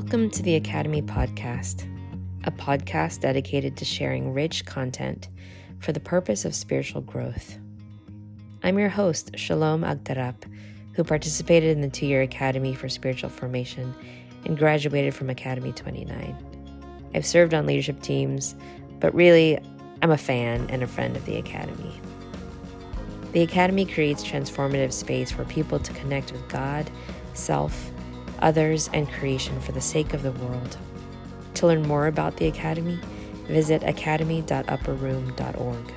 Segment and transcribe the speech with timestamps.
[0.00, 1.84] Welcome to the Academy Podcast,
[2.44, 5.28] a podcast dedicated to sharing rich content
[5.80, 7.58] for the purpose of spiritual growth.
[8.62, 10.44] I'm your host, Shalom Agtarap,
[10.92, 13.92] who participated in the two year Academy for Spiritual Formation
[14.44, 16.36] and graduated from Academy 29.
[17.12, 18.54] I've served on leadership teams,
[19.00, 19.58] but really,
[20.00, 22.00] I'm a fan and a friend of the Academy.
[23.32, 26.88] The Academy creates transformative space for people to connect with God,
[27.34, 27.90] self,
[28.40, 30.76] others, and creation for the sake of the world.
[31.54, 33.00] To learn more about the Academy,
[33.46, 35.94] visit academy.upperroom.org.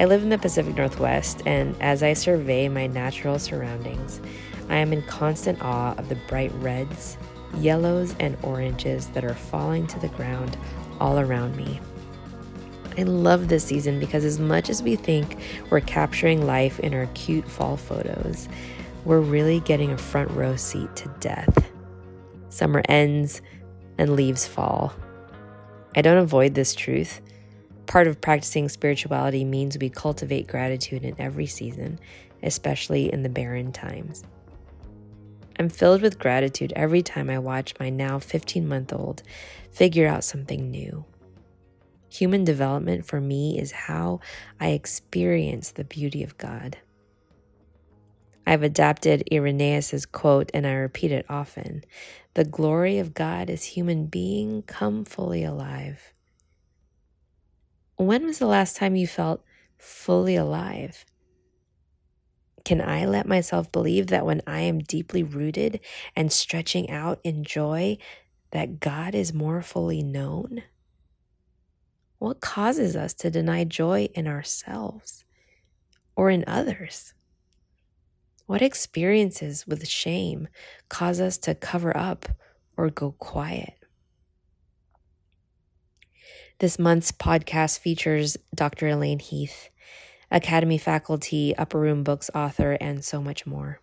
[0.00, 4.20] I live in the Pacific Northwest, and as I survey my natural surroundings,
[4.68, 7.18] I am in constant awe of the bright reds,
[7.56, 10.56] yellows, and oranges that are falling to the ground
[11.00, 11.80] all around me.
[12.96, 15.38] I love this season because, as much as we think
[15.70, 18.48] we're capturing life in our cute fall photos,
[19.04, 21.70] we're really getting a front row seat to death.
[22.48, 23.42] Summer ends
[23.98, 24.92] and leaves fall.
[25.96, 27.20] I don't avoid this truth.
[27.86, 31.98] Part of practicing spirituality means we cultivate gratitude in every season,
[32.42, 34.24] especially in the barren times.
[35.58, 39.22] I'm filled with gratitude every time I watch my now 15 month old
[39.70, 41.04] figure out something new.
[42.10, 44.20] Human development for me is how
[44.60, 46.78] I experience the beauty of God.
[48.48, 51.84] I've adapted Irenaeus's quote and I repeat it often.
[52.32, 56.14] The glory of God is human being come fully alive.
[57.96, 59.44] When was the last time you felt
[59.76, 61.04] fully alive?
[62.64, 65.80] Can I let myself believe that when I am deeply rooted
[66.16, 67.98] and stretching out in joy,
[68.52, 70.62] that God is more fully known?
[72.18, 75.26] What causes us to deny joy in ourselves
[76.16, 77.12] or in others?
[78.48, 80.48] What experiences with shame
[80.88, 82.30] cause us to cover up
[82.78, 83.74] or go quiet?
[86.58, 88.88] This month's podcast features Dr.
[88.88, 89.68] Elaine Heath,
[90.30, 93.82] Academy faculty, Upper Room Books author, and so much more.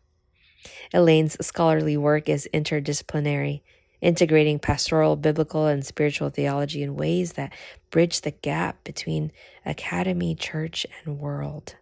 [0.91, 3.61] Elaine's scholarly work is interdisciplinary,
[4.01, 7.53] integrating pastoral, biblical, and spiritual theology in ways that
[7.91, 9.31] bridge the gap between
[9.63, 11.75] academy, church, and world.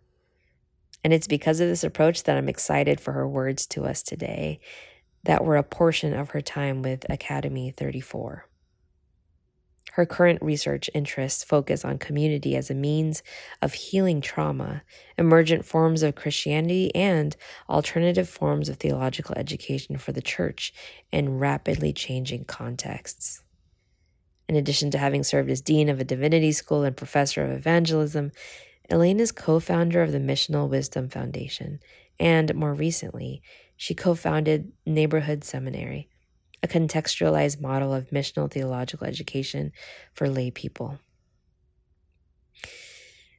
[1.03, 4.59] And it's because of this approach that I'm excited for her words to us today
[5.23, 8.45] that were a portion of her time with Academy 34.
[9.93, 13.21] Her current research interests focus on community as a means
[13.61, 14.81] of healing trauma,
[15.19, 17.35] emergent forms of Christianity, and
[17.69, 20.73] alternative forms of theological education for the church
[21.11, 23.43] in rapidly changing contexts.
[24.49, 28.31] In addition to having served as dean of a divinity school and professor of evangelism,
[28.89, 31.79] Elaine is co founder of the Missional Wisdom Foundation,
[32.19, 33.41] and more recently,
[33.77, 36.09] she co founded Neighborhood Seminary,
[36.61, 39.71] a contextualized model of missional theological education
[40.13, 40.99] for lay people.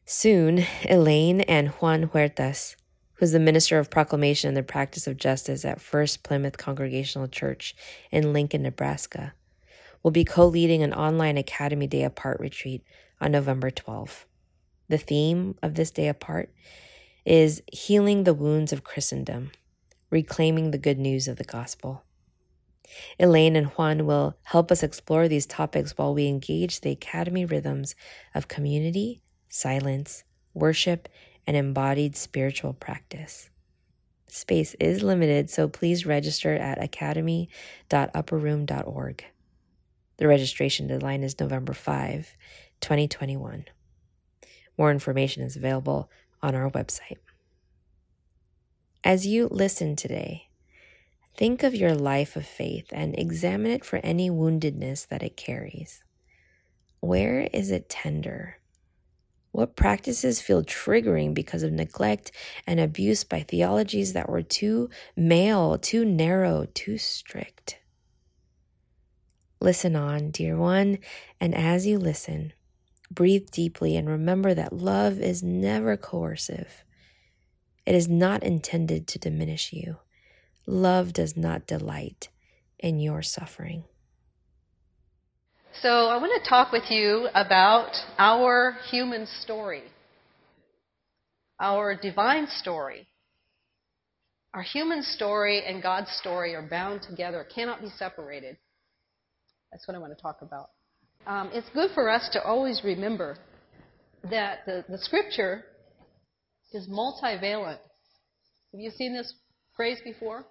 [0.07, 2.77] Soon, Elaine and Juan Huertas,
[3.15, 7.75] who's the minister of proclamation and the practice of justice at First Plymouth Congregational Church
[8.11, 9.35] in Lincoln, Nebraska,
[10.03, 12.83] will be co leading an online Academy Day Apart retreat
[13.21, 14.27] on November 12.
[14.89, 16.53] The theme of this day apart
[17.25, 19.51] is healing the wounds of Christendom,
[20.11, 22.05] reclaiming the good news of the gospel.
[23.19, 27.95] Elaine and Juan will help us explore these topics while we engage the Academy rhythms
[28.35, 31.09] of community, silence, worship,
[31.47, 33.49] and embodied spiritual practice.
[34.27, 39.25] Space is limited, so please register at academy.upperroom.org.
[40.17, 42.37] The registration deadline is November 5,
[42.81, 43.65] 2021.
[44.77, 46.11] More information is available
[46.43, 47.19] on our website.
[49.03, 50.49] As you listen today,
[51.37, 56.03] think of your life of faith and examine it for any woundedness that it carries.
[57.01, 58.59] Where is it tender?
[59.53, 62.33] What practices feel triggering because of neglect
[62.67, 67.79] and abuse by theologies that were too male, too narrow, too strict?
[69.61, 70.99] Listen on, dear one,
[71.41, 72.53] and as you listen,
[73.11, 76.85] Breathe deeply and remember that love is never coercive.
[77.87, 79.97] It is not intended to diminish you.
[80.67, 82.29] Love does not delight
[82.79, 83.85] in your suffering.
[85.83, 89.83] So, I want to talk with you about our human story,
[91.61, 93.07] our divine story.
[94.55, 98.57] Our human story and God's story are bound together, cannot be separated.
[99.73, 100.71] That's what I want to talk about
[101.27, 103.37] um, it's good for us to always remember
[104.31, 105.65] that the, the scripture
[106.73, 107.79] is multivalent.
[108.73, 109.33] Have you seen this
[109.77, 110.45] phrase before?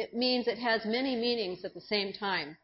[0.00, 2.56] it means it has many meanings at the same time.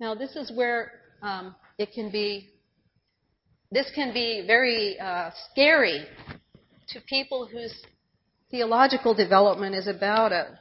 [0.00, 0.92] Now, this is where
[1.22, 2.48] um, it can be.
[3.70, 6.06] This can be very uh, scary
[6.88, 7.74] to people whose
[8.50, 10.58] theological development is about a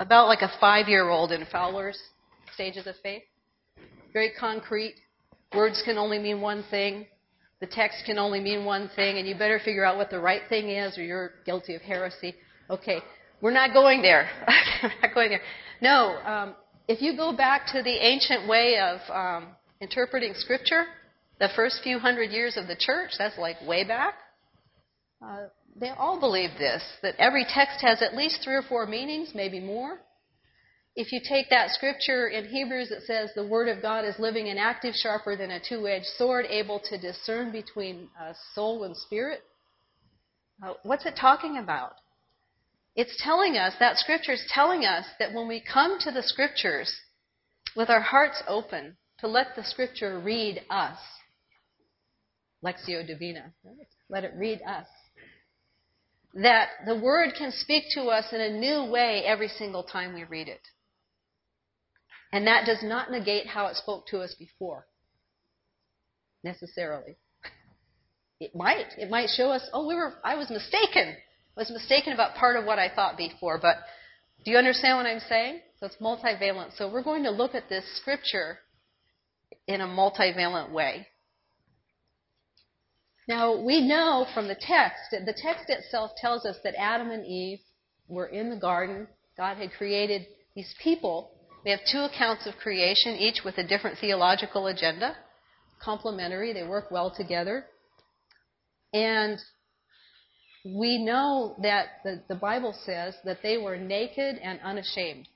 [0.00, 2.00] about like a five-year-old in Fowler's
[2.52, 3.22] stages of faith.
[4.14, 4.94] Very concrete.
[5.54, 7.06] Words can only mean one thing.
[7.60, 10.42] The text can only mean one thing, and you better figure out what the right
[10.48, 12.34] thing is, or you're guilty of heresy.
[12.70, 13.00] Okay,
[13.40, 14.30] we're not going there.
[14.82, 15.40] we're not going there.
[15.80, 16.54] No, um,
[16.88, 19.48] if you go back to the ancient way of um,
[19.80, 20.84] interpreting Scripture,
[21.40, 24.14] the first few hundred years of the church, that's like way back.
[25.24, 29.32] Uh, they all believe this that every text has at least three or four meanings,
[29.34, 29.98] maybe more.
[30.96, 34.48] If you take that scripture in Hebrews that says the Word of God is living
[34.48, 38.96] and active, sharper than a two edged sword, able to discern between uh, soul and
[38.96, 39.42] spirit,
[40.62, 41.94] uh, what's it talking about?
[42.94, 46.94] It's telling us, that scripture is telling us that when we come to the scriptures
[47.74, 50.98] with our hearts open to let the scripture read us,
[52.64, 53.52] Lectio Divina,
[54.08, 54.86] let it read us,
[56.34, 60.22] that the word can speak to us in a new way every single time we
[60.22, 60.60] read it.
[62.34, 64.88] And that does not negate how it spoke to us before,
[66.42, 67.16] necessarily.
[68.40, 68.88] It might.
[68.98, 71.14] It might show us, oh, we were, I was mistaken.
[71.56, 73.60] I was mistaken about part of what I thought before.
[73.62, 73.76] But
[74.44, 75.60] do you understand what I'm saying?
[75.78, 76.76] So it's multivalent.
[76.76, 78.58] So we're going to look at this scripture
[79.68, 81.06] in a multivalent way.
[83.28, 87.60] Now, we know from the text, the text itself tells us that Adam and Eve
[88.08, 89.06] were in the garden.
[89.36, 90.26] God had created
[90.56, 91.30] these people.
[91.64, 95.16] We have two accounts of creation, each with a different theological agenda.
[95.82, 97.64] Complementary, they work well together.
[98.92, 99.38] And
[100.64, 105.26] we know that the, the Bible says that they were naked and unashamed.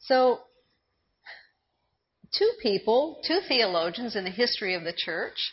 [0.00, 0.40] So,
[2.36, 5.52] two people, two theologians in the history of the church,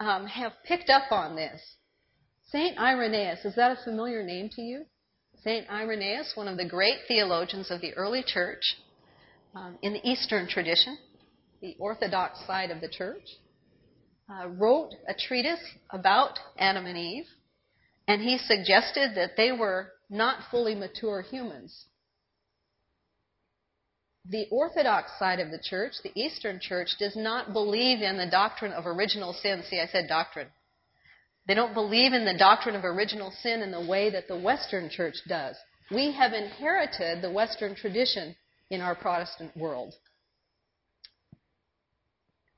[0.00, 1.60] um, have picked up on this.
[2.50, 4.84] Saint Irenaeus, is that a familiar name to you?
[5.44, 8.76] Saint Irenaeus, one of the great theologians of the early church
[9.54, 10.96] um, in the Eastern tradition,
[11.60, 13.24] the Orthodox side of the church,
[14.28, 17.26] uh, wrote a treatise about Adam and Eve,
[18.08, 21.86] and he suggested that they were not fully mature humans
[24.28, 28.72] the Orthodox side of the church, the Eastern church, does not believe in the doctrine
[28.72, 29.62] of original sin.
[29.68, 30.48] See, I said doctrine.
[31.48, 34.88] They don't believe in the doctrine of original sin in the way that the Western
[34.88, 35.56] church does.
[35.90, 38.36] We have inherited the Western tradition
[38.72, 39.94] in our Protestant world.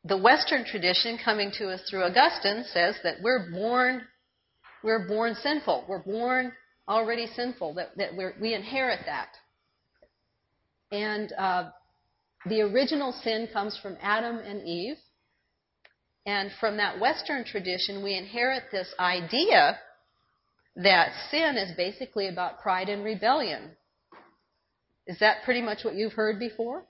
[0.05, 4.03] The Western tradition coming to us through Augustine says that we're born,
[4.85, 5.87] we're born sinful.
[5.89, 6.53] We're born
[6.89, 9.31] already sinful, that, that we inherit that.
[10.93, 11.71] And uh,
[12.47, 14.97] the original sin comes from Adam and Eve.
[16.27, 19.81] And from that Western tradition, we inherit this idea
[20.77, 23.73] that sin is basically about pride and rebellion.
[25.07, 26.85] Is that pretty much what you've heard before?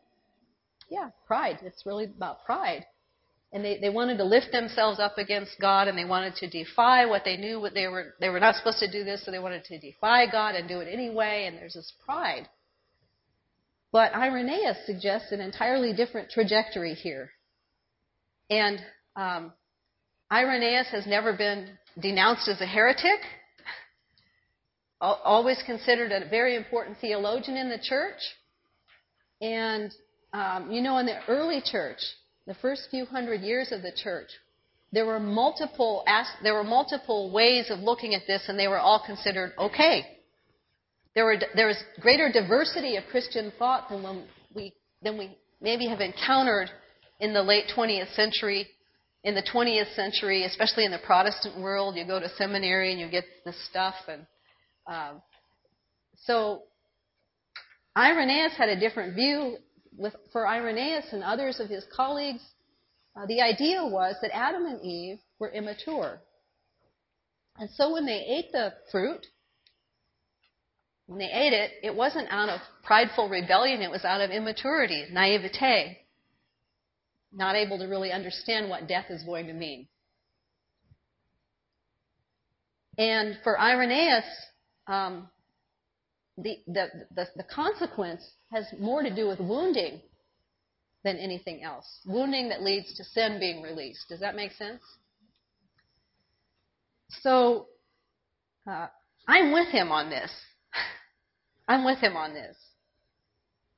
[0.88, 1.58] Yeah, pride.
[1.62, 2.84] It's really about pride.
[3.52, 7.06] And they, they wanted to lift themselves up against God and they wanted to defy
[7.06, 9.38] what they knew what they were they were not supposed to do this, so they
[9.38, 12.48] wanted to defy God and do it anyway, and there's this pride.
[13.92, 17.30] But Irenaeus suggests an entirely different trajectory here.
[18.50, 18.80] And
[19.14, 19.52] um,
[20.32, 23.20] Irenaeus has never been denounced as a heretic,
[25.04, 28.20] always considered a very important theologian in the church.
[29.40, 29.92] And,
[30.32, 31.98] um, you know, in the early church,
[32.46, 34.28] the first few hundred years of the church,
[34.92, 36.04] there were multiple
[36.42, 40.06] there were multiple ways of looking at this, and they were all considered okay.
[41.14, 45.86] There, were, there was greater diversity of Christian thought than when we, than we maybe
[45.88, 46.70] have encountered
[47.20, 48.66] in the late 20th century.
[49.22, 53.08] In the 20th century, especially in the Protestant world, you go to seminary and you
[53.08, 53.94] get this stuff.
[54.06, 54.26] And
[54.86, 55.22] um,
[56.24, 56.62] so
[57.96, 59.58] Irenaeus had a different view.
[59.96, 62.42] With, for Irenaeus and others of his colleagues,
[63.16, 66.20] uh, the idea was that Adam and Eve were immature.
[67.56, 69.24] And so when they ate the fruit,
[71.06, 75.04] when they ate it, it wasn't out of prideful rebellion, it was out of immaturity,
[75.12, 75.98] naivete,
[77.32, 79.86] not able to really understand what death is going to mean.
[82.98, 84.24] And for Irenaeus,
[84.86, 85.28] um,
[86.36, 88.22] the, the, the, the consequence
[88.52, 90.00] has more to do with wounding
[91.04, 92.00] than anything else.
[92.06, 94.06] Wounding that leads to sin being released.
[94.08, 94.82] Does that make sense?
[97.20, 97.66] So,
[98.68, 98.88] uh,
[99.28, 100.30] I'm with him on this.
[101.68, 102.56] I'm with him on this.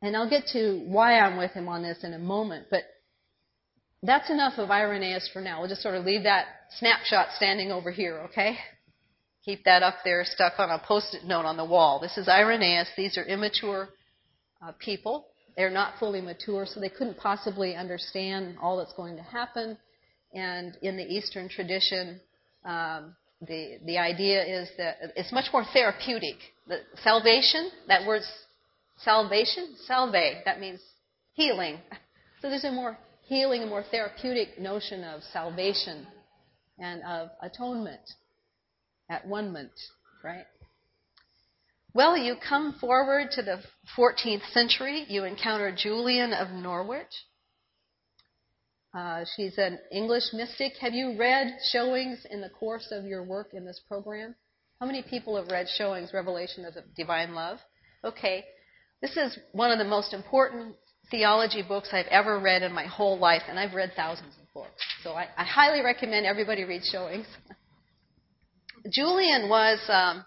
[0.03, 2.83] And I'll get to why I'm with him on this in a moment, but
[4.03, 5.61] that's enough of Irenaeus for now.
[5.61, 6.47] We'll just sort of leave that
[6.79, 8.57] snapshot standing over here, okay?
[9.47, 12.01] Keep that up there stuck on a post it note on the wall.
[12.01, 12.89] This is Irenaeus.
[12.97, 13.91] These are immature
[14.61, 15.27] uh, people.
[15.57, 19.79] They're not fully mature, so they couldn't possibly understand all that's going to happen.
[20.35, 22.21] And in the Eastern tradition,
[22.65, 26.39] um, the, the idea is that it's much more therapeutic.
[26.67, 28.23] The salvation, that word
[28.99, 30.81] salvation, salve, that means
[31.35, 31.79] healing.
[32.43, 36.07] So there's a more healing, a more therapeutic notion of salvation
[36.79, 38.03] and of atonement,
[39.09, 39.73] at one ment,
[40.23, 40.47] right?
[41.95, 43.63] Well, you come forward to the
[43.97, 45.07] 14th century.
[45.09, 47.07] You encounter Julian of Norwich.
[48.93, 50.73] Uh, she's an English mystic.
[50.81, 54.35] Have you read showings in the course of your work in this program?
[54.81, 57.59] How many people have read showings, Revelation of Divine Love?
[58.05, 58.45] Okay.
[59.01, 60.77] This is one of the most important
[61.11, 64.83] theology books I've ever read in my whole life, and I've read thousands of books.
[65.03, 67.27] So I, I highly recommend everybody read showings.
[68.91, 70.25] Julian was, um,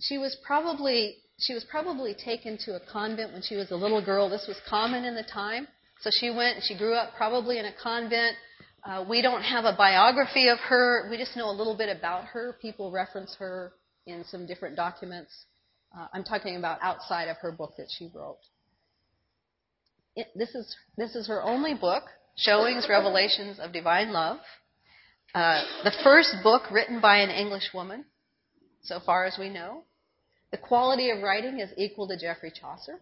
[0.00, 4.02] she was probably she was probably taken to a convent when she was a little
[4.02, 4.28] girl.
[4.28, 5.68] This was common in the time.
[6.00, 8.36] So she went, and she grew up probably in a convent.
[8.84, 11.08] Uh, we don't have a biography of her.
[11.10, 12.56] We just know a little bit about her.
[12.62, 13.72] People reference her
[14.06, 15.32] in some different documents.
[15.96, 18.38] Uh, I'm talking about outside of her book that she wrote.
[20.14, 22.04] It, this is this is her only book,
[22.36, 24.38] Showings, Revelations of Divine Love.
[25.34, 28.04] Uh, the first book written by an English woman,
[28.82, 29.82] so far as we know.
[30.52, 33.00] The quality of writing is equal to Geoffrey Chaucer.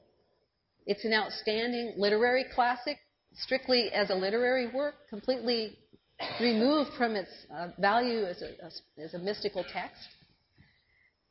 [0.86, 2.98] It's an outstanding literary classic,
[3.34, 5.78] strictly as a literary work, completely
[6.40, 10.00] removed from its uh, value as a, as a, mystical text.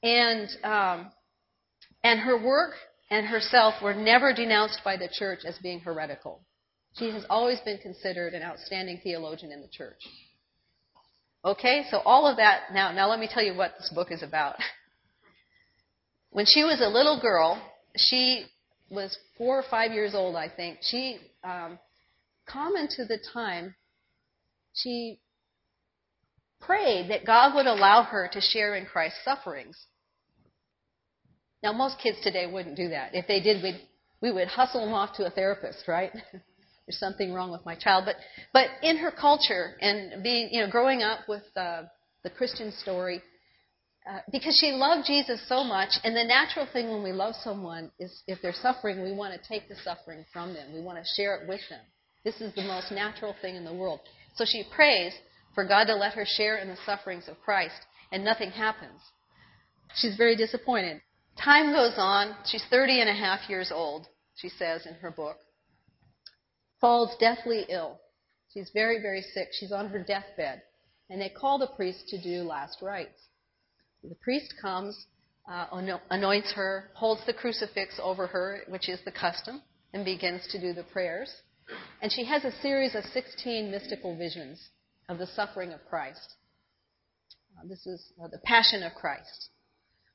[0.02, 1.12] And, um,
[2.04, 2.74] and her work
[3.10, 6.42] and herself were never denounced by the church as being heretical.
[6.98, 10.00] She has always been considered an outstanding theologian in the church.
[11.46, 14.24] Okay, so all of that, now, now let me tell you what this book is
[14.24, 14.56] about.
[16.32, 17.62] When she was a little girl,
[17.96, 18.46] she
[18.90, 21.78] was four or five years old, I think, she, um,
[22.48, 23.76] common to the time,
[24.74, 25.20] she
[26.60, 29.78] prayed that God would allow her to share in Christ's sufferings.
[31.62, 33.14] Now, most kids today wouldn't do that.
[33.14, 33.82] If they did, we'd,
[34.20, 36.12] we would hustle them off to a therapist, right?
[36.86, 38.06] There's something wrong with my child.
[38.06, 38.16] But,
[38.52, 41.84] but in her culture and being, you know, growing up with uh,
[42.24, 43.22] the Christian story,
[44.10, 47.90] uh, because she loved Jesus so much, and the natural thing when we love someone
[48.00, 50.74] is if they're suffering, we want to take the suffering from them.
[50.74, 51.80] We want to share it with them.
[52.26, 54.02] This is the most natural thing in the world.
[54.36, 55.14] So she prays
[55.56, 57.76] for God to let her share in the sufferings of Christ,
[58.12, 59.00] and nothing happens.
[59.96, 61.02] She's very disappointed.
[61.42, 62.36] Time goes on.
[62.46, 65.38] She's 30 and a half years old, she says in her book.
[66.84, 67.98] Falls deathly ill.
[68.54, 69.48] She's very, very sick.
[69.54, 70.64] She's on her deathbed.
[71.10, 73.22] And they call the priest to do last rites.
[74.04, 75.06] The priest comes,
[75.50, 75.68] uh,
[76.10, 79.62] anoints her, holds the crucifix over her, which is the custom,
[79.94, 81.34] and begins to do the prayers.
[82.02, 84.62] And she has a series of 16 mystical visions
[85.08, 86.34] of the suffering of Christ.
[87.58, 89.48] Uh, this is uh, the Passion of Christ.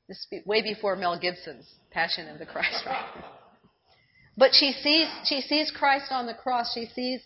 [0.07, 3.23] This be, way before Mel Gibson's Passion of the Christ, right?
[4.39, 6.73] But she sees she sees Christ on the cross.
[6.73, 7.21] She sees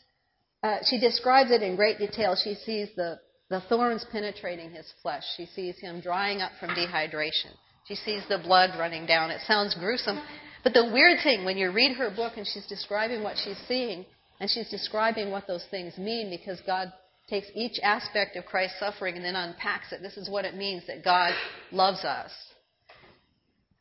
[0.63, 2.35] uh, she describes it in great detail.
[2.35, 3.19] She sees the
[3.51, 5.23] the thorns penetrating his flesh.
[5.37, 7.53] She sees him drying up from dehydration.
[7.87, 9.29] She sees the blood running down.
[9.29, 10.19] It sounds gruesome.
[10.63, 14.05] But the weird thing, when you read her book and she's describing what she's seeing,
[14.39, 16.91] and she's describing what those things mean, because God
[17.29, 20.01] takes each aspect of Christ's suffering and then unpacks it.
[20.01, 21.33] This is what it means that God
[21.71, 22.31] loves us.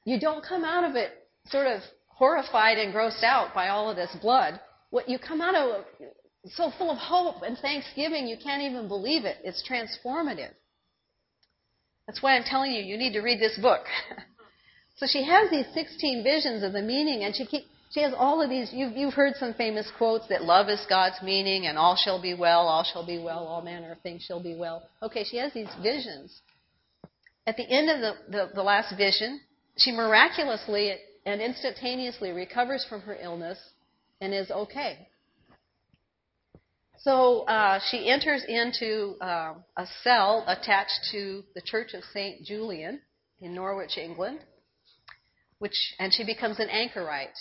[0.04, 1.12] You don't come out of it
[1.46, 1.80] sort of
[2.22, 4.60] horrified and grossed out by all of this blood.
[4.90, 5.84] What you come out of
[6.46, 9.38] so full of hope and thanksgiving, you can't even believe it.
[9.42, 10.52] It's transformative.
[12.06, 13.80] That's why I'm telling you, you need to read this book.
[14.98, 18.40] so she has these 16 visions of the meaning, and she keep, she has all
[18.40, 18.70] of these.
[18.72, 22.34] You've, you've heard some famous quotes that love is God's meaning, and all shall be
[22.34, 24.88] well, all shall be well, all manner of things shall be well.
[25.02, 26.40] Okay, she has these visions.
[27.48, 29.40] At the end of the, the, the last vision,
[29.76, 33.58] she miraculously and instantaneously recovers from her illness
[34.20, 35.08] and is okay.
[36.98, 42.44] So uh, she enters into uh, a cell attached to the Church of St.
[42.44, 43.00] Julian
[43.40, 44.38] in Norwich, England,
[45.58, 47.36] which, and she becomes an anchorite,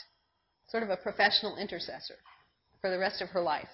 [0.69, 2.17] sort of a professional intercessor
[2.81, 3.69] for the rest of her life.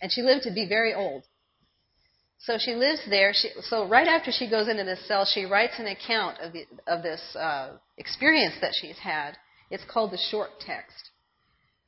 [0.00, 1.24] And she lived to be very old.
[2.44, 3.32] So she lives there.
[3.34, 6.66] She, so right after she goes into this cell, she writes an account of, the,
[6.88, 9.36] of this uh, experience that she's had.
[9.70, 11.10] It's called the short text.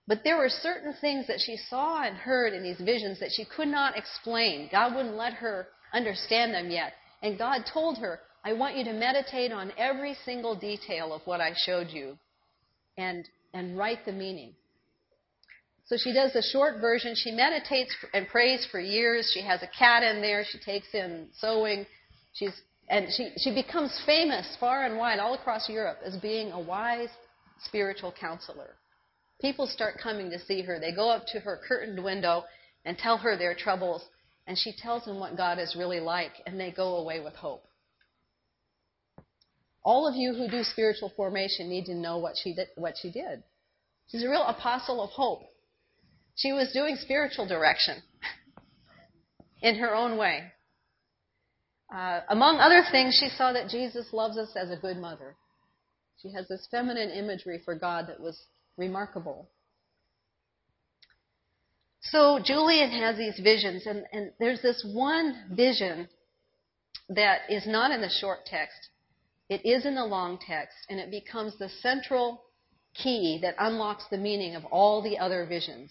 [0.06, 3.44] But there were certain things that she saw and heard in these visions that she
[3.44, 4.68] could not explain.
[4.70, 6.92] God wouldn't let her understand them yet.
[7.22, 11.40] And God told her, I want you to meditate on every single detail of what
[11.40, 12.18] I showed you
[12.96, 14.54] and, and write the meaning.
[15.86, 17.14] So she does the short version.
[17.14, 19.30] She meditates and prays for years.
[19.34, 20.44] She has a cat in there.
[20.50, 21.86] She takes in sewing.
[22.32, 22.52] She's,
[22.88, 27.10] and she, she becomes famous far and wide all across Europe as being a wise
[27.64, 28.76] spiritual counselor.
[29.40, 30.80] People start coming to see her.
[30.80, 32.44] They go up to her curtained window
[32.86, 34.02] and tell her their troubles,
[34.46, 37.64] and she tells them what God is really like, and they go away with hope.
[39.82, 42.68] All of you who do spiritual formation need to know what she did.
[42.76, 43.42] What she did.
[44.10, 45.42] She's a real apostle of hope.
[46.36, 48.02] She was doing spiritual direction
[49.62, 50.52] in her own way.
[51.94, 55.36] Uh, among other things, she saw that Jesus loves us as a good mother.
[56.20, 59.48] She has this feminine imagery for God that was remarkable.
[62.00, 66.08] So Julian has these visions, and, and there's this one vision
[67.08, 68.88] that is not in the short text.
[69.48, 72.42] It is in the long text, and it becomes the central
[72.94, 75.90] key that unlocks the meaning of all the other visions.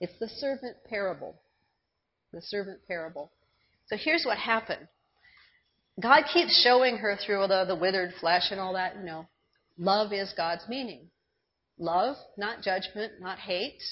[0.00, 1.40] It's the servant parable.
[2.32, 3.32] The servant parable.
[3.88, 4.86] So here's what happened.
[6.00, 9.26] God keeps showing her through the, the withered flesh and all that, you know.
[9.78, 11.08] Love is God's meaning.
[11.78, 13.82] Love, not judgment, not hate,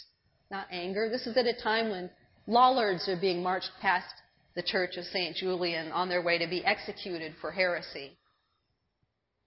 [0.50, 1.08] not anger.
[1.10, 2.10] This is at a time when
[2.46, 4.12] lollards are being marched past
[4.54, 5.36] the church of St.
[5.36, 8.16] Julian on their way to be executed for heresy.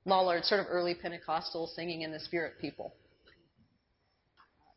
[0.05, 2.93] Lollards, sort of early Pentecostal singing in the spirit people.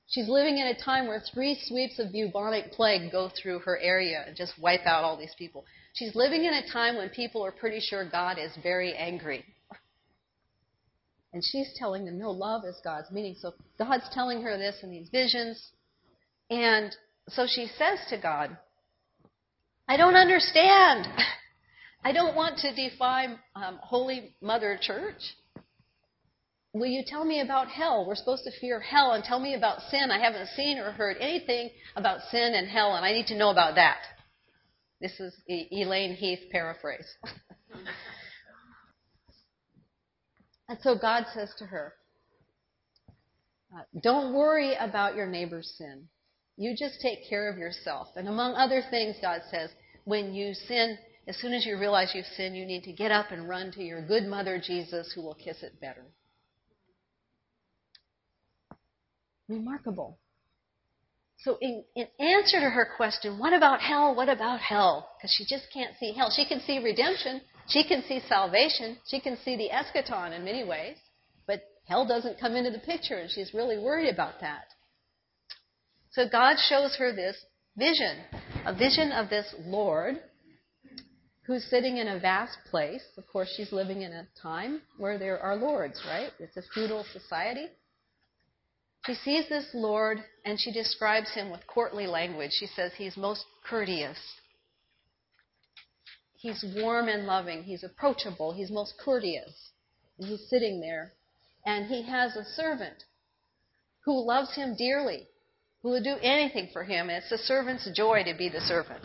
[0.09, 4.25] She's living in a time where three sweeps of bubonic plague go through her area
[4.27, 5.65] and just wipe out all these people.
[5.95, 9.45] She's living in a time when people are pretty sure God is very angry.
[11.33, 13.37] And she's telling them, no, love is God's meaning.
[13.41, 15.71] So God's telling her this in these visions.
[16.51, 16.95] And
[17.29, 18.57] so she says to God,
[19.89, 21.09] I don't understand.
[22.05, 25.23] I don't want to defy um, Holy Mother Church.
[26.75, 28.07] Will you tell me about hell?
[28.07, 30.11] We're supposed to fear hell and tell me about sin.
[30.11, 33.51] I haven't seen or heard anything about sin and hell, and I need to know
[33.51, 33.99] about that.
[35.01, 37.07] This is Elaine Heath paraphrase.
[40.69, 41.93] and so God says to her,
[43.77, 46.09] uh, Don't worry about your neighbor's sin.
[46.57, 48.09] You just take care of yourself.
[48.17, 49.71] And among other things, God says,
[50.05, 53.31] when you sin, as soon as you realize you've sinned, you need to get up
[53.31, 56.05] and run to your good mother, Jesus, who will kiss it better.
[59.49, 60.19] Remarkable.
[61.39, 64.15] So, in, in, answer to her question, what about hell?
[64.15, 65.09] What about hell?
[65.17, 66.33] Because she just can't see hell.
[66.35, 70.63] She can see redemption, she can see salvation, she can see the eschaton in many
[70.63, 70.97] ways,
[71.47, 74.67] but hell doesn't come into the picture, and she's really worried about that.
[76.13, 77.37] So, God shows her this
[77.77, 78.19] vision
[78.65, 80.17] a vision of this Lord
[81.47, 83.03] who's sitting in a vast place.
[83.19, 86.31] Of course, she's living in a time where there are lords, right?
[86.39, 87.67] It's a feudal society.
[89.07, 92.53] She sees this Lord and she describes him with courtly language.
[92.53, 94.19] She says he's most courteous.
[96.37, 97.65] He's warm and loving.
[97.65, 98.53] He's approachable.
[98.53, 99.71] He's most courteous.
[100.19, 101.13] And he's sitting there.
[101.67, 103.05] And he has a servant
[104.05, 105.27] who loves him dearly,
[105.83, 107.09] who will do anything for him.
[107.09, 109.03] And it's the servant's joy to be the servant.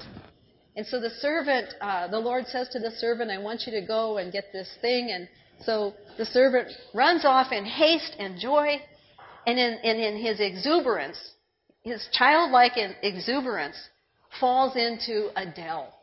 [0.76, 3.86] And so the servant, uh, the Lord says to the servant, I want you to
[3.86, 5.10] go and get this thing.
[5.12, 5.28] And
[5.64, 8.80] so the servant runs off in haste and joy
[9.48, 11.18] and in, and in his exuberance,
[11.82, 13.78] his childlike exuberance,
[14.42, 15.98] falls into a dell,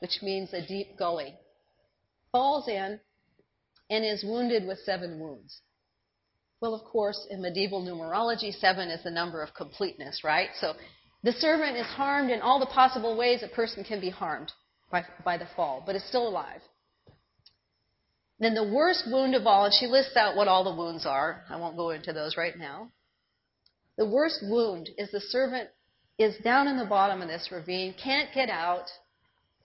[0.00, 1.34] which means a deep gully.
[2.30, 3.00] Falls in
[3.88, 5.62] and is wounded with seven wounds.
[6.60, 10.50] Well, of course, in medieval numerology, seven is the number of completeness, right?
[10.60, 10.74] So
[11.24, 14.52] the servant is harmed in all the possible ways a person can be harmed
[14.92, 16.60] by, by the fall, but is still alive.
[18.40, 21.44] Then the worst wound of all, and she lists out what all the wounds are.
[21.50, 22.90] I won't go into those right now.
[23.98, 25.68] The worst wound is the servant
[26.18, 28.86] is down in the bottom of this ravine, can't get out,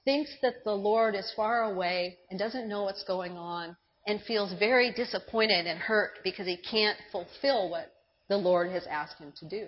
[0.04, 4.54] thinks that the Lord is far away and doesn't know what's going on, and feels
[4.60, 7.94] very disappointed and hurt because he can't fulfill what
[8.28, 9.68] the Lord has asked him to do.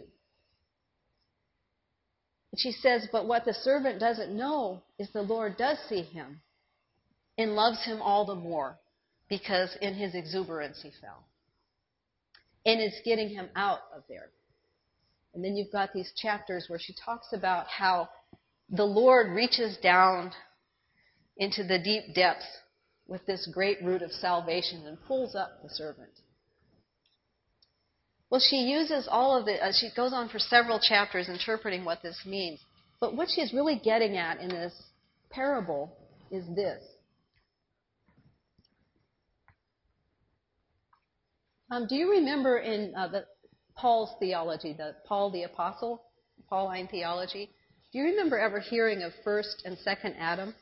[2.52, 6.42] And she says, But what the servant doesn't know is the Lord does see him
[7.38, 8.78] and loves him all the more
[9.30, 11.24] because in his exuberance he fell.
[12.66, 14.30] And it's getting him out of there.
[15.34, 18.10] And then you've got these chapters where she talks about how
[18.70, 20.32] the Lord reaches down
[21.38, 22.46] into the deep depths
[23.08, 26.10] with this great root of salvation and pulls up the servant.
[28.30, 29.62] Well, she uses all of it.
[29.62, 32.60] Uh, she goes on for several chapters interpreting what this means.
[33.00, 34.74] But what she's really getting at in this
[35.30, 35.96] parable
[36.30, 36.84] is this.
[41.70, 43.26] Um, do you remember in uh, the,
[43.76, 46.02] Paul's theology, the Paul the Apostle,
[46.50, 47.50] Pauline theology?
[47.92, 50.56] Do you remember ever hearing of first and second Adam?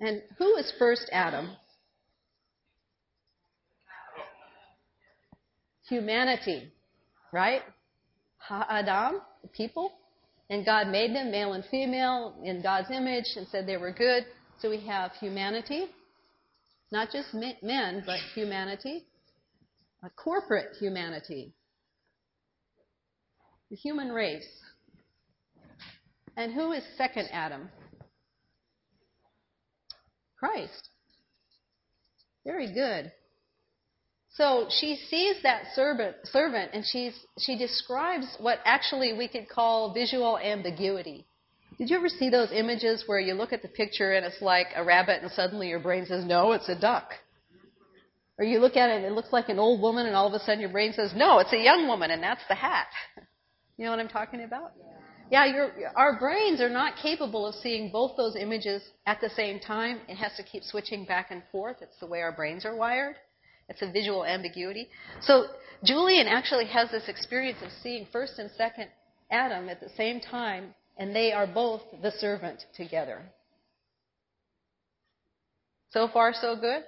[0.00, 1.50] And who is first Adam?
[5.88, 6.72] Humanity,
[7.32, 7.62] right?
[8.38, 9.20] Ha-Adam,
[9.54, 9.92] people.
[10.48, 14.24] And God made them male and female in God's image and said they were good.
[14.58, 15.86] So we have humanity,
[16.90, 19.06] not just men, but humanity,
[20.02, 21.52] a corporate humanity,
[23.70, 24.48] the human race.
[26.36, 27.68] And who is second Adam?
[30.38, 30.88] Christ.
[32.44, 33.12] Very good.
[34.34, 39.92] So she sees that servant, servant and she's, she describes what actually we could call
[39.92, 41.26] visual ambiguity.
[41.80, 44.66] Did you ever see those images where you look at the picture and it's like
[44.76, 47.14] a rabbit and suddenly your brain says, no, it's a duck?
[48.38, 50.34] Or you look at it and it looks like an old woman and all of
[50.34, 52.86] a sudden your brain says, no, it's a young woman and that's the hat.
[53.78, 54.72] You know what I'm talking about?
[55.30, 60.00] Yeah, our brains are not capable of seeing both those images at the same time.
[60.06, 61.78] It has to keep switching back and forth.
[61.80, 63.16] It's the way our brains are wired.
[63.70, 64.90] It's a visual ambiguity.
[65.22, 65.46] So
[65.82, 68.88] Julian actually has this experience of seeing first and second
[69.30, 73.22] Adam at the same time, and they are both the servant together.
[75.92, 76.82] So far, so good?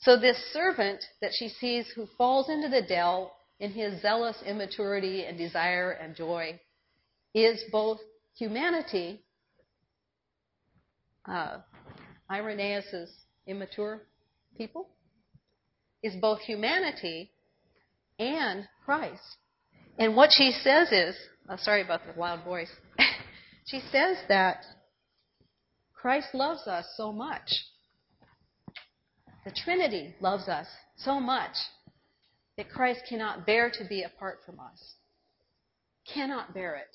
[0.00, 5.24] So, this servant that she sees who falls into the dell in his zealous immaturity
[5.24, 6.58] and desire and joy
[7.34, 7.98] is both
[8.34, 9.20] humanity,
[11.28, 11.58] uh,
[12.30, 13.10] Irenaeus'
[13.46, 14.02] immature
[14.56, 14.88] people,
[16.02, 17.30] is both humanity
[18.18, 19.36] and Christ.
[19.98, 21.16] And what she says is,
[21.48, 22.70] oh, sorry about the loud voice.
[23.66, 24.64] she says that
[25.94, 27.50] Christ loves us so much.
[29.44, 31.54] The Trinity loves us so much
[32.56, 34.94] that Christ cannot bear to be apart from us.
[36.12, 36.88] Cannot bear it.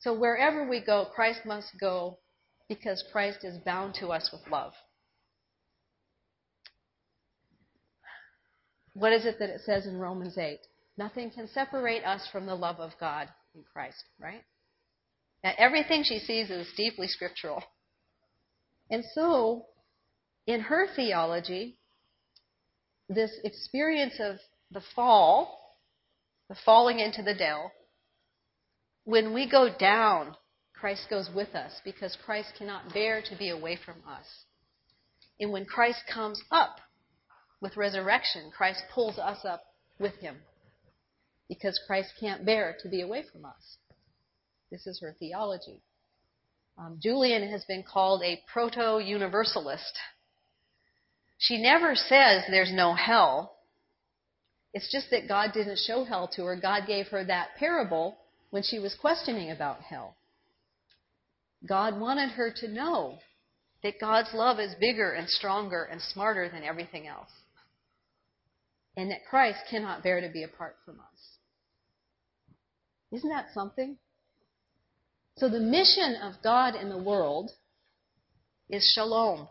[0.00, 2.18] So wherever we go, Christ must go
[2.68, 4.72] because Christ is bound to us with love.
[8.94, 10.58] What is it that it says in Romans 8?
[10.96, 14.44] Nothing can separate us from the love of God in Christ, right?
[15.42, 17.62] Now, everything she sees is deeply scriptural.
[18.90, 19.66] And so,
[20.46, 21.78] in her theology,
[23.08, 24.36] this experience of
[24.70, 25.78] the fall,
[26.48, 27.72] the falling into the dell,
[29.04, 30.36] when we go down,
[30.72, 34.26] Christ goes with us because Christ cannot bear to be away from us.
[35.40, 36.78] And when Christ comes up,
[37.64, 39.62] with resurrection, Christ pulls us up
[39.98, 40.36] with him
[41.48, 43.78] because Christ can't bear to be away from us.
[44.70, 45.82] This is her theology.
[46.78, 49.98] Um, Julian has been called a proto universalist.
[51.38, 53.56] She never says there's no hell.
[54.72, 56.56] It's just that God didn't show hell to her.
[56.56, 58.16] God gave her that parable
[58.50, 60.16] when she was questioning about hell.
[61.66, 63.18] God wanted her to know
[63.82, 67.30] that God's love is bigger and stronger and smarter than everything else
[68.96, 71.13] and that Christ cannot bear to be apart from us.
[73.14, 73.96] Isn't that something?
[75.36, 77.52] So the mission of God in the world
[78.68, 79.48] is shalom,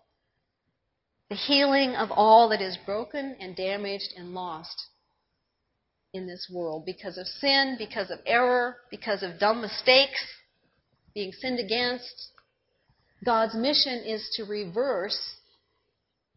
[1.30, 4.76] the healing of all that is broken and damaged and lost
[6.13, 10.19] in this world because of sin, because of error, because of dumb mistakes,
[11.15, 12.32] being sinned against.
[13.26, 15.38] God's mission is to reverse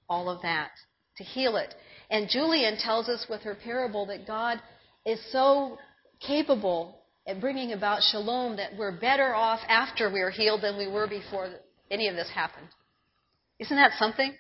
[0.09, 0.71] all of that,
[1.17, 1.75] to heal it.
[2.09, 4.61] And Julian tells us with her parable that God
[5.05, 5.79] is so
[6.21, 11.09] capable at bringing about shalom that we're better off after we're healed than we were
[11.09, 11.51] before
[11.91, 12.69] any of this happened.
[13.59, 14.35] Isn't that something?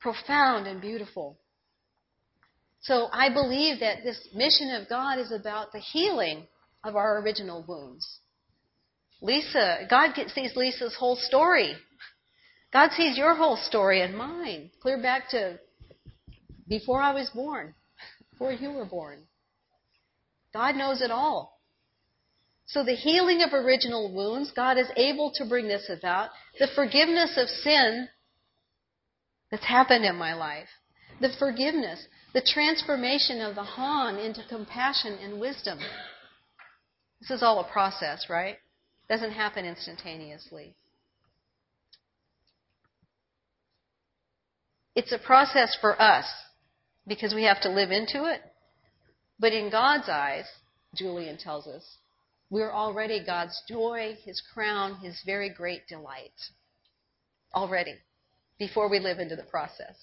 [0.00, 1.38] Profound and beautiful.
[2.80, 6.46] So I believe that this mission of God is about the healing
[6.84, 8.20] of our original wounds.
[9.20, 11.74] Lisa, God sees Lisa's whole story.
[12.72, 15.58] God sees your whole story and mine, clear back to
[16.68, 17.74] before I was born,
[18.30, 19.20] before you were born.
[20.52, 21.60] God knows it all.
[22.66, 26.30] So the healing of original wounds, God is able to bring this about.
[26.58, 28.08] The forgiveness of sin
[29.50, 30.68] that's happened in my life.
[31.20, 35.78] The forgiveness, the transformation of the Han into compassion and wisdom.
[37.20, 38.56] This is all a process, right?
[39.08, 40.76] Doesn't happen instantaneously.
[44.94, 46.26] It's a process for us
[47.06, 48.42] because we have to live into it.
[49.38, 50.44] But in God's eyes,
[50.94, 51.84] Julian tells us,
[52.50, 56.32] we're already God's joy, His crown, His very great delight.
[57.54, 57.94] Already.
[58.58, 59.94] Before we live into the process.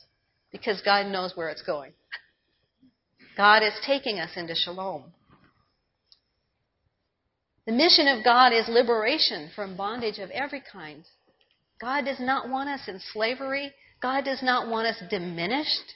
[0.51, 1.91] Because God knows where it's going.
[3.35, 5.11] God is taking us into shalom.
[7.65, 11.03] The mission of God is liberation from bondage of every kind.
[11.81, 13.73] God does not want us in slavery.
[14.01, 15.95] God does not want us diminished.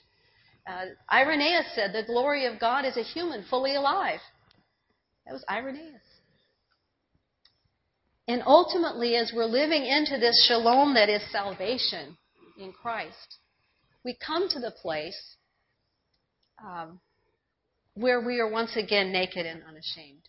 [0.69, 4.19] Uh, Irenaeus said, The glory of God is a human fully alive.
[5.25, 6.01] That was Irenaeus.
[8.27, 12.15] And ultimately, as we're living into this shalom that is salvation
[12.59, 13.37] in Christ,
[14.05, 15.19] we come to the place
[16.63, 16.99] um,
[17.95, 20.21] where we are once again naked and unashamed.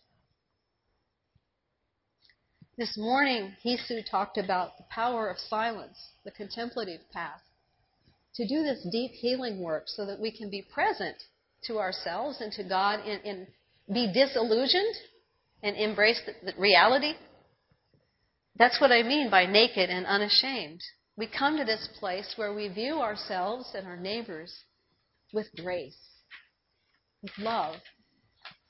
[2.77, 7.41] This morning, Hisu talked about the power of silence, the contemplative path,
[8.35, 11.17] to do this deep healing work so that we can be present
[11.63, 13.47] to ourselves and to God and, and
[13.93, 14.95] be disillusioned
[15.63, 17.13] and embrace the, the reality.
[18.57, 20.81] That's what I mean by naked and unashamed.
[21.17, 24.53] We come to this place where we view ourselves and our neighbors
[25.33, 25.97] with grace,
[27.21, 27.75] with love,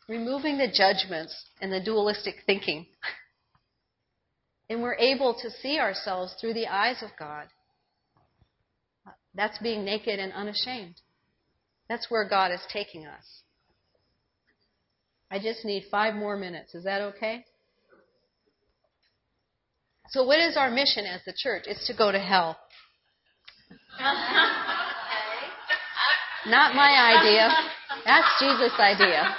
[0.10, 2.88] removing the judgments and the dualistic thinking.
[4.70, 7.48] and we're able to see ourselves through the eyes of God.
[9.34, 10.96] That's being naked and unashamed.
[11.88, 13.44] That's where God is taking us.
[15.30, 16.76] I just need five more minutes.
[16.76, 17.46] Is that okay?
[20.10, 21.64] So, what is our mission as the church?
[21.68, 22.58] It's to go to hell.
[26.48, 27.50] Not my idea.
[28.04, 29.34] That's Jesus' idea.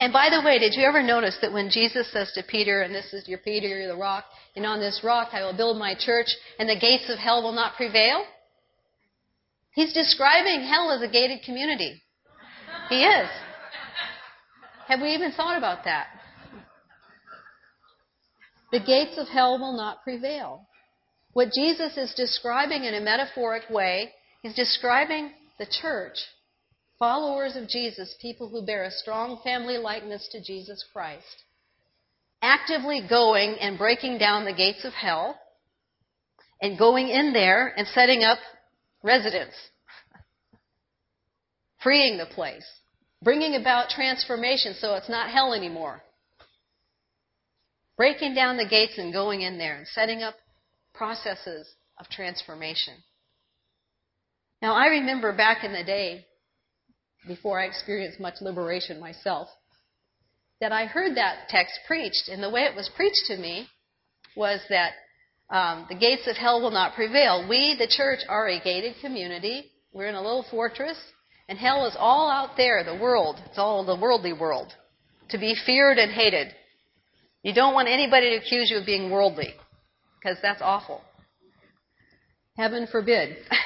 [0.00, 2.94] And by the way, did you ever notice that when Jesus says to Peter, and
[2.94, 4.24] this is your Peter, you're the rock,
[4.56, 7.52] and on this rock I will build my church, and the gates of hell will
[7.52, 8.24] not prevail?
[9.74, 12.02] He's describing hell as a gated community.
[12.88, 13.28] He is.
[14.88, 16.06] Have we even thought about that?
[18.72, 20.66] The gates of hell will not prevail.
[21.34, 26.16] What Jesus is describing in a metaphoric way, he's describing the church
[27.00, 31.44] followers of Jesus, people who bear a strong family likeness to Jesus Christ,
[32.42, 35.36] actively going and breaking down the gates of hell
[36.60, 38.38] and going in there and setting up
[39.02, 39.54] residence,
[41.82, 42.66] freeing the place,
[43.22, 46.02] bringing about transformation so it's not hell anymore.
[47.96, 50.34] Breaking down the gates and going in there and setting up
[50.94, 51.66] processes
[51.98, 52.94] of transformation.
[54.60, 56.26] Now, I remember back in the day
[57.26, 59.48] before I experienced much liberation myself,
[60.60, 63.66] that I heard that text preached, and the way it was preached to me
[64.36, 64.92] was that
[65.50, 67.46] um, the gates of hell will not prevail.
[67.48, 69.70] We, the church, are a gated community.
[69.92, 70.98] We're in a little fortress,
[71.48, 73.36] and hell is all out there, the world.
[73.46, 74.72] It's all the worldly world,
[75.30, 76.54] to be feared and hated.
[77.42, 79.54] You don't want anybody to accuse you of being worldly,
[80.18, 81.00] because that's awful.
[82.56, 83.38] Heaven forbid.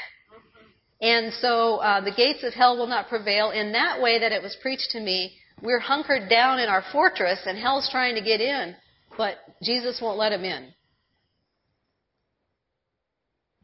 [1.05, 4.43] And so uh, the gates of hell will not prevail in that way that it
[4.43, 5.37] was preached to me.
[5.61, 8.75] We're hunkered down in our fortress and hell's trying to get in,
[9.19, 10.73] but Jesus won't let him in.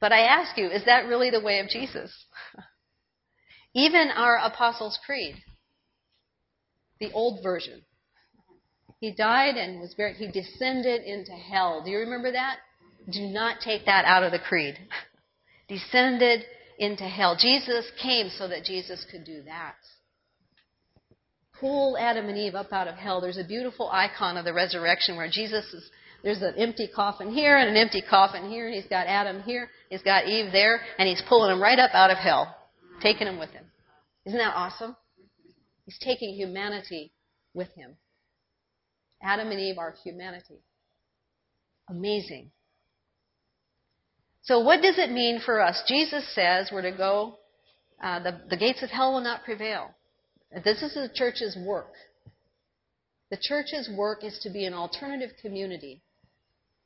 [0.03, 2.12] But I ask you, is that really the way of Jesus?
[3.74, 5.37] Even our Apostles' Creed,
[7.00, 7.81] the old version,
[8.98, 10.16] he died and was buried.
[10.16, 11.83] He descended into hell.
[11.83, 12.59] Do you remember that?
[13.11, 14.76] Do not take that out of the creed.
[15.68, 16.44] descended
[16.80, 17.36] into hell.
[17.38, 19.76] Jesus came so that Jesus could do that.
[21.60, 23.20] Pull Adam and Eve up out of hell.
[23.20, 25.90] There's a beautiful icon of the resurrection where Jesus is,
[26.24, 29.68] there's an empty coffin here and an empty coffin here, and he's got Adam here,
[29.90, 32.56] he's got Eve there, and he's pulling them right up out of hell,
[33.02, 33.64] taking them with him.
[34.24, 34.96] Isn't that awesome?
[35.84, 37.12] He's taking humanity
[37.52, 37.96] with him.
[39.22, 40.62] Adam and Eve are humanity.
[41.90, 42.50] Amazing.
[44.42, 45.83] So, what does it mean for us?
[45.87, 47.38] Jesus says we're to go,
[48.03, 49.94] uh, the, the gates of hell will not prevail.
[50.64, 51.92] This is the church's work.
[53.31, 56.03] The church's work is to be an alternative community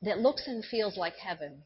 [0.01, 1.63] that looks and feels like heaven,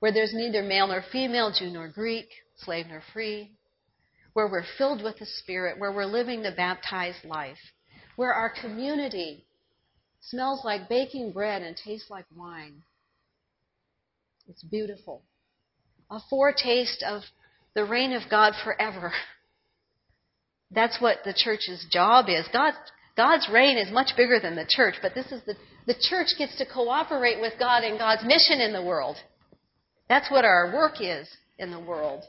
[0.00, 3.52] where there's neither male nor female, Jew nor Greek, slave nor free,
[4.32, 7.60] where we're filled with the Spirit, where we're living the baptized life,
[8.16, 9.44] where our community
[10.20, 12.82] smells like baking bread and tastes like wine
[14.48, 15.22] it's beautiful.
[16.10, 17.22] A foretaste of
[17.74, 19.12] the reign of God forever.
[20.70, 22.46] That's what the church's job is.
[22.52, 22.74] God,
[23.16, 25.54] God's reign is much bigger than the church, but this is the,
[25.86, 29.16] the church gets to cooperate with God in God's mission in the world.
[30.08, 31.28] That's what our work is
[31.58, 32.24] in the world.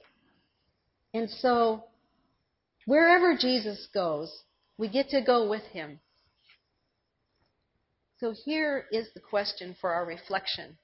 [1.14, 1.86] And so,
[2.86, 4.32] wherever Jesus goes,
[4.78, 6.00] we get to go with him.
[8.20, 10.78] So, here is the question for our reflection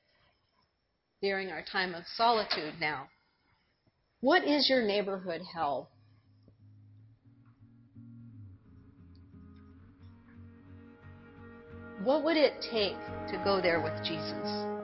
[1.22, 3.08] during our time of solitude now.
[4.22, 5.90] What is your neighborhood hell?
[12.04, 12.98] What would it take
[13.32, 14.81] to go there with Jesus?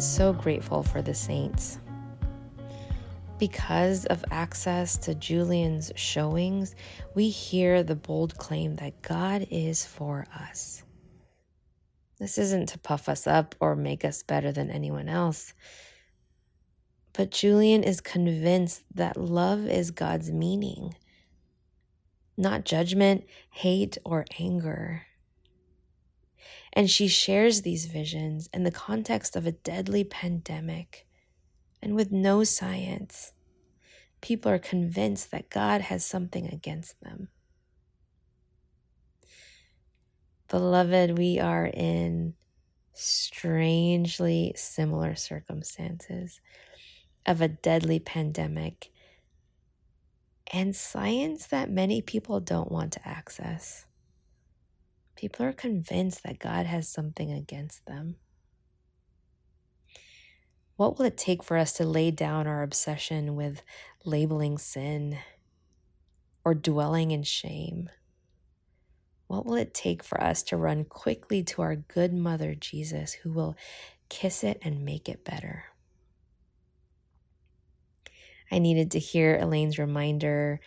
[0.00, 1.78] So grateful for the saints.
[3.38, 6.74] Because of access to Julian's showings,
[7.14, 10.82] we hear the bold claim that God is for us.
[12.18, 15.54] This isn't to puff us up or make us better than anyone else.
[17.14, 20.94] But Julian is convinced that love is God's meaning,
[22.36, 25.06] not judgment, hate, or anger.
[26.72, 31.06] And she shares these visions in the context of a deadly pandemic
[31.82, 33.32] and with no science.
[34.20, 37.28] People are convinced that God has something against them.
[40.48, 42.34] Beloved, we are in
[42.92, 46.40] strangely similar circumstances
[47.24, 48.90] of a deadly pandemic
[50.52, 53.86] and science that many people don't want to access.
[55.20, 58.16] People are convinced that God has something against them.
[60.76, 63.60] What will it take for us to lay down our obsession with
[64.02, 65.18] labeling sin
[66.42, 67.90] or dwelling in shame?
[69.26, 73.30] What will it take for us to run quickly to our good mother, Jesus, who
[73.30, 73.58] will
[74.08, 75.64] kiss it and make it better?
[78.50, 80.60] I needed to hear Elaine's reminder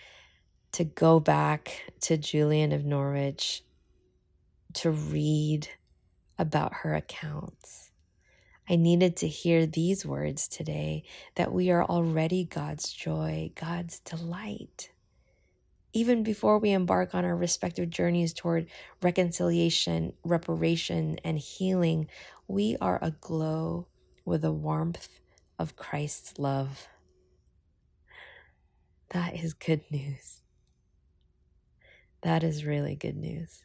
[0.73, 3.63] to go back to Julian of Norwich
[4.75, 5.67] to read
[6.37, 7.91] about her accounts.
[8.69, 11.03] I needed to hear these words today
[11.35, 14.91] that we are already God's joy, God's delight.
[15.91, 18.67] Even before we embark on our respective journeys toward
[19.01, 22.07] reconciliation, reparation, and healing,
[22.47, 23.87] we are aglow
[24.25, 25.19] with the warmth
[25.59, 26.87] of Christ's love.
[29.09, 30.41] That is good news.
[32.21, 33.63] That is really good news.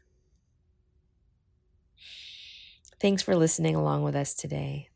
[3.01, 4.89] Thanks for listening along with us today.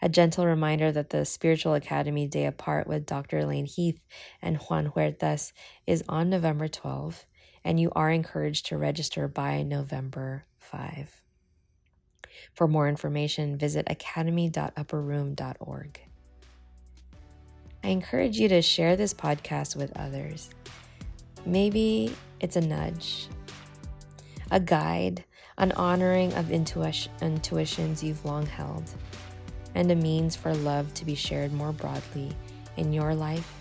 [0.00, 3.40] A gentle reminder that the Spiritual Academy Day Apart with Dr.
[3.40, 4.00] Elaine Heath
[4.40, 5.52] and Juan Huertas
[5.86, 7.26] is on November 12,
[7.64, 11.20] and you are encouraged to register by November 5.
[12.54, 16.00] For more information, visit academy.upperroom.org.
[17.84, 20.48] I encourage you to share this podcast with others.
[21.44, 23.28] Maybe it's a nudge,
[24.50, 25.24] a guide,
[25.58, 28.84] an honoring of intuitions you've long held,
[29.74, 32.30] and a means for love to be shared more broadly
[32.76, 33.52] in your life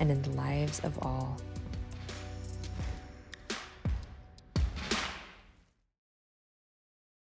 [0.00, 1.36] and in the lives of all.